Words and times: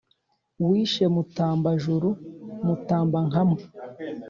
wishe 0.67 1.05
mutamba-juru, 1.15 2.09
mutamba-nkamwa 2.65 3.59